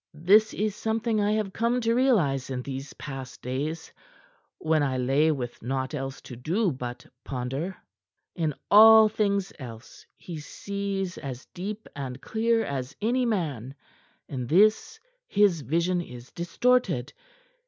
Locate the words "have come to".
1.33-1.93